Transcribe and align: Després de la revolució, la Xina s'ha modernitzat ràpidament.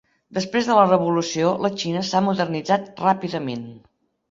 Després 0.35 0.69
de 0.69 0.77
la 0.77 0.85
revolució, 0.87 1.51
la 1.67 1.71
Xina 1.83 2.03
s'ha 2.09 2.23
modernitzat 2.31 2.91
ràpidament. 3.07 3.71